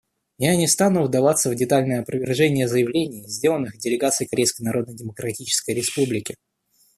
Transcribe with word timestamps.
Я 0.39 0.55
не 0.55 0.65
стану 0.67 1.03
вдаваться 1.03 1.51
в 1.51 1.55
детальное 1.55 1.99
опровержение 2.01 2.67
заявлений, 2.67 3.21
сделанных 3.27 3.77
делегацией 3.77 4.27
Корейской 4.27 4.63
Народно-Демократической 4.63 5.75
Республики. 5.75 6.33